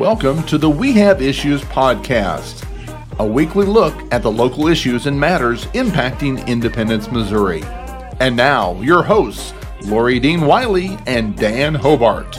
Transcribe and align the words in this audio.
Welcome 0.00 0.44
to 0.44 0.56
the 0.56 0.70
We 0.70 0.92
Have 0.92 1.20
Issues 1.20 1.60
podcast, 1.60 2.66
a 3.18 3.26
weekly 3.26 3.66
look 3.66 3.94
at 4.10 4.22
the 4.22 4.30
local 4.30 4.66
issues 4.66 5.04
and 5.04 5.20
matters 5.20 5.66
impacting 5.66 6.46
Independence, 6.46 7.12
Missouri. 7.12 7.62
And 8.18 8.34
now, 8.34 8.80
your 8.80 9.02
hosts, 9.02 9.52
Laurie 9.82 10.18
Dean 10.18 10.40
Wiley 10.40 10.96
and 11.06 11.36
Dan 11.36 11.74
Hobart. 11.74 12.38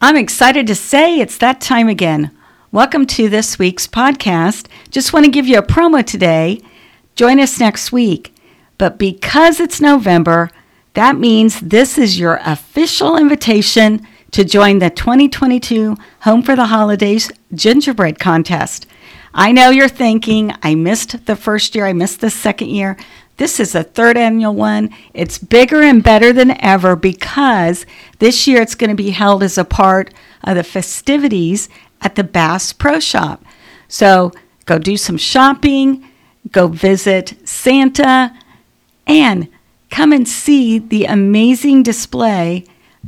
I'm 0.00 0.16
excited 0.16 0.66
to 0.66 0.74
say 0.74 1.20
it's 1.20 1.38
that 1.38 1.60
time 1.60 1.88
again. 1.88 2.36
Welcome 2.72 3.06
to 3.06 3.28
this 3.28 3.56
week's 3.56 3.86
podcast. 3.86 4.66
Just 4.90 5.12
want 5.12 5.26
to 5.26 5.30
give 5.30 5.46
you 5.46 5.58
a 5.58 5.62
promo 5.62 6.04
today. 6.04 6.60
Join 7.14 7.38
us 7.38 7.60
next 7.60 7.92
week. 7.92 8.34
But 8.78 8.98
because 8.98 9.60
it's 9.60 9.80
November, 9.80 10.50
that 10.94 11.16
means 11.16 11.60
this 11.60 11.98
is 11.98 12.18
your 12.18 12.40
official 12.44 13.16
invitation 13.16 14.06
to 14.30 14.44
join 14.44 14.78
the 14.78 14.90
2022 14.90 15.96
Home 16.20 16.42
for 16.42 16.56
the 16.56 16.66
Holidays 16.66 17.30
Gingerbread 17.54 18.18
Contest. 18.18 18.86
I 19.32 19.52
know 19.52 19.70
you're 19.70 19.88
thinking, 19.88 20.52
I 20.62 20.76
missed 20.76 21.26
the 21.26 21.36
first 21.36 21.74
year, 21.74 21.86
I 21.86 21.92
missed 21.92 22.20
the 22.20 22.30
second 22.30 22.70
year. 22.70 22.96
This 23.36 23.58
is 23.58 23.72
the 23.72 23.82
third 23.82 24.16
annual 24.16 24.54
one. 24.54 24.90
It's 25.12 25.38
bigger 25.38 25.82
and 25.82 26.02
better 26.02 26.32
than 26.32 26.60
ever 26.62 26.94
because 26.94 27.84
this 28.20 28.46
year 28.46 28.62
it's 28.62 28.76
going 28.76 28.90
to 28.90 28.96
be 28.96 29.10
held 29.10 29.42
as 29.42 29.58
a 29.58 29.64
part 29.64 30.14
of 30.44 30.54
the 30.54 30.62
festivities 30.62 31.68
at 32.00 32.14
the 32.14 32.22
Bass 32.22 32.72
Pro 32.72 33.00
Shop. 33.00 33.44
So 33.88 34.32
go 34.66 34.78
do 34.78 34.96
some 34.96 35.16
shopping, 35.16 36.08
go 36.52 36.68
visit 36.68 37.34
Santa, 37.44 38.32
and 39.06 39.48
come 39.94 40.10
and 40.10 40.26
see 40.26 40.76
the 40.76 41.04
amazing 41.04 41.80
display 41.80 42.64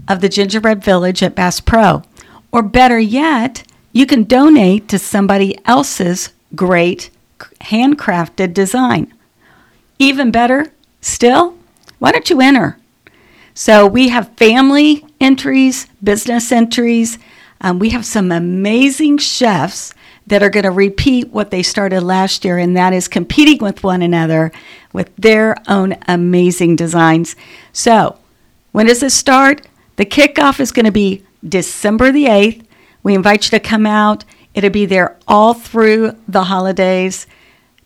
of 0.07 0.21
the 0.21 0.29
Gingerbread 0.29 0.85
Village 0.85 1.21
at 1.21 1.35
Bass 1.35 1.59
Pro. 1.59 2.05
Or 2.53 2.63
better 2.63 2.97
yet, 2.97 3.65
you 3.93 4.07
can 4.07 4.23
donate 4.23 4.87
to 4.91 4.99
somebody 5.01 5.59
else's 5.65 6.29
great 6.55 7.11
handcrafted 7.61 8.55
design. 8.55 9.13
Even 9.99 10.31
better 10.31 10.73
still, 11.01 11.59
why 11.99 12.13
don't 12.13 12.31
you 12.31 12.41
enter? 12.41 12.79
So 13.53 13.85
we 13.85 14.11
have 14.11 14.37
family 14.37 15.05
entries, 15.21 15.89
business 16.05 16.53
entries. 16.53 17.19
Um, 17.61 17.81
we 17.81 17.91
have 17.91 18.07
some 18.07 18.31
amazing 18.31 19.19
chefs 19.19 19.93
that 20.27 20.43
are 20.43 20.51
going 20.51 20.65
to 20.65 20.71
repeat 20.71 21.29
what 21.29 21.51
they 21.51 21.63
started 21.63 22.03
last 22.03 22.45
year, 22.45 22.59
and 22.59 22.77
that 22.77 22.93
is 22.93 23.09
competing 23.09 23.59
with 23.59 23.83
one 23.83 24.03
another 24.03 24.51
with 24.93 25.15
their 25.17 25.57
own 25.69 25.97
amazing 26.09 26.77
designs. 26.77 27.37
So, 27.73 28.19
when 28.73 28.87
does 28.87 29.01
this 29.01 29.15
start? 29.15 29.67
The 29.97 30.07
kickoff 30.07 30.61
is 30.61 30.73
going 30.73 30.87
to 30.87 30.93
be 30.93 31.25
December 31.47 32.13
the 32.13 32.27
8th. 32.27 32.65
We 33.03 33.15
invite 33.15 33.45
you 33.45 33.51
to 33.59 33.61
come 33.61 33.87
out. 33.87 34.25
It'll 34.53 34.71
be 34.71 34.87
there 34.87 35.17
all 35.29 35.55
through 35.55 36.17
the 36.27 36.45
holidays. 36.45 37.27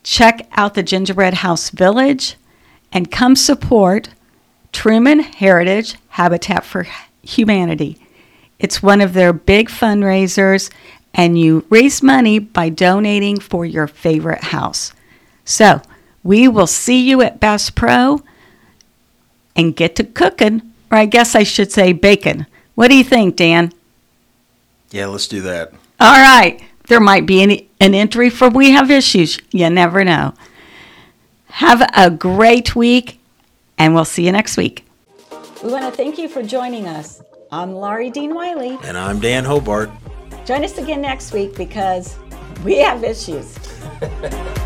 Check 0.03 0.49
out 0.53 0.75
the 0.75 0.83
Gingerbread 0.83 1.35
House 1.35 1.71
Village 1.71 2.37
and 2.93 3.11
come 3.11 3.37
support 3.37 4.09
Truman 4.73 5.21
Heritage 5.21 5.97
Habitat 6.11 6.65
for 6.65 6.87
Humanity. 7.23 7.99
It's 8.59 8.83
one 8.83 9.01
of 9.01 9.15
their 9.15 9.33
big 9.33 9.69
fundraisers, 9.69 10.71
and 11.15 11.39
you 11.39 11.65
raise 11.71 12.03
money 12.03 12.39
by 12.39 12.69
donating 12.69 13.41
for 13.41 13.65
your 13.65 13.87
favorite 13.87 14.45
house. 14.45 14.93
So, 15.45 15.83
we 16.23 16.49
will 16.49 16.67
see 16.67 17.09
you 17.09 17.23
at 17.23 17.41
Bass 17.41 17.71
Pro 17.71 18.23
and 19.57 19.75
get 19.75 19.97
to 19.97 20.05
cooking, 20.05 20.73
or 20.91 20.99
I 20.99 21.07
guess 21.07 21.35
I 21.35 21.43
should 21.43 21.73
say 21.73 21.93
bacon. 21.93 22.47
What 22.75 22.89
do 22.89 22.97
you 22.97 23.05
think, 23.05 23.37
Dan? 23.37 23.73
Yeah, 24.91 25.07
let's 25.07 25.29
do 25.29 25.41
that. 25.43 25.73
All 25.99 26.21
right. 26.21 26.63
There 26.89 27.01
might 27.01 27.27
be 27.27 27.43
an, 27.43 27.51
an 27.79 27.95
entry 27.95 28.31
for 28.31 28.49
We 28.49 28.73
Have 28.73 28.91
Issues. 28.91 29.39
You 29.53 29.71
never 29.71 30.05
know. 30.05 30.35
Have 31.47 31.89
a 31.95 32.11
great 32.11 32.75
week, 32.75 33.21
and 33.79 33.95
we'll 33.95 34.05
see 34.05 34.27
you 34.27 34.33
next 34.33 34.57
week. 34.57 34.85
We 35.63 35.71
want 35.71 35.85
to 35.85 35.91
thank 35.91 36.19
you 36.19 36.29
for 36.29 36.43
joining 36.43 36.89
us. 36.89 37.23
I'm 37.53 37.73
Laurie 37.73 38.11
Dean 38.11 38.35
Wiley. 38.35 38.79
And 38.83 38.97
I'm 38.97 39.21
Dan 39.21 39.45
Hobart. 39.45 39.91
Join 40.45 40.65
us 40.65 40.79
again 40.79 41.03
next 41.03 41.33
week 41.33 41.55
because 41.55 42.17
we 42.65 42.79
have 42.79 43.05
issues. 43.05 43.59